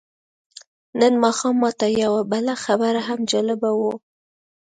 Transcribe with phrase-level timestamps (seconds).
[0.99, 3.93] نن ماښام ماته یوه بله خبره هم جالبه وه.